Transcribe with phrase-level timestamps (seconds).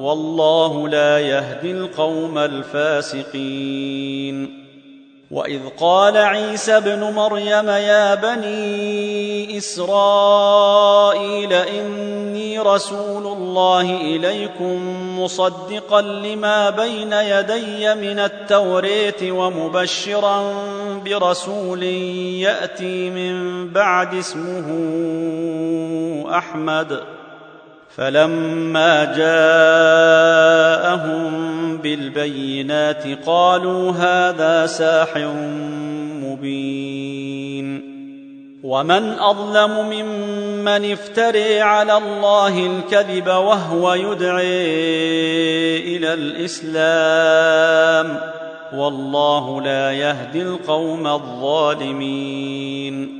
[0.00, 3.90] والله لا يهدي القوم الفاسقين.
[5.30, 14.78] وإذ قال عيسى ابن مريم يا بني إسرائيل إني رسول الله إليكم
[15.20, 20.54] مصدقا لما بين يدي من التوريه ومبشرا
[21.04, 24.66] برسول يأتي من بعد اسمه
[26.38, 27.19] أحمد.
[27.96, 29.30] فلما جاءهم
[31.76, 35.32] بالبينات قالوا هذا ساحر
[36.24, 37.90] مبين.
[38.62, 44.76] ومن أظلم ممن افتري على الله الكذب وهو يدعي
[45.96, 48.20] إلى الإسلام
[48.76, 53.19] والله لا يهدي القوم الظالمين.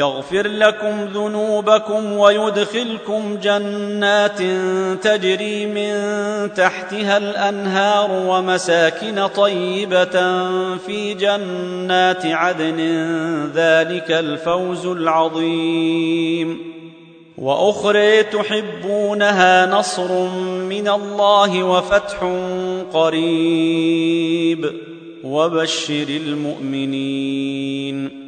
[0.00, 4.38] يغفر لكم ذنوبكم ويدخلكم جنات
[5.04, 5.92] تجري من
[6.54, 10.46] تحتها الأنهار ومساكن طيبة
[10.76, 12.80] في جنات عدن.
[13.54, 16.58] ذلك الفوز العظيم.
[17.38, 20.28] وأخرى تحبونها نصر
[20.68, 22.32] من الله وفتح
[22.92, 24.72] قريب.
[25.24, 28.19] وبشر المؤمنين.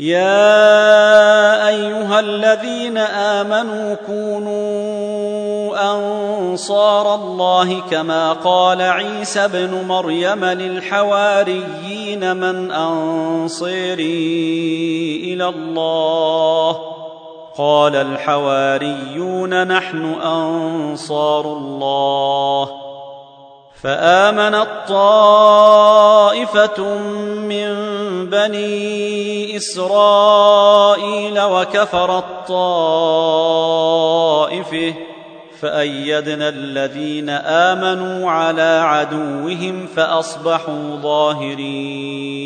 [0.00, 14.04] يا أيها الذين آمنوا كونوا أنصار الله كما قال عيسى ابن مريم للحواريين من انصيري
[15.34, 16.78] إلى الله
[17.58, 22.29] قال الحواريون نحن أنصار الله
[23.82, 26.82] فامنت طائفه
[27.36, 27.70] من
[28.30, 33.80] بني إسرائيل وكفرت طائفه
[35.60, 42.39] فأيدنا الذين آمنوا على عدوهم فأصبحوا ظاهرين.